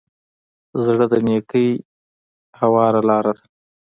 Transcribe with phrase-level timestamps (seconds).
[0.85, 1.69] زړه د نېکۍ
[2.59, 3.43] هواره لاره ده.